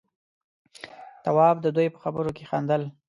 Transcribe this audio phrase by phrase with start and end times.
[1.23, 2.81] تواب د دوي په خبرو کې خندل.